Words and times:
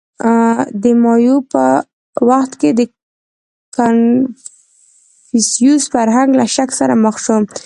•د 0.83 0.85
مایو 1.03 1.37
په 1.51 1.63
وخت 2.29 2.51
کې 2.61 2.69
د 2.79 2.81
کنفوسیوس 3.77 5.83
فرهنګ 5.93 6.29
له 6.39 6.45
شک 6.55 6.69
سره 6.79 6.93
مخ 7.05 7.15
شو. 7.25 7.35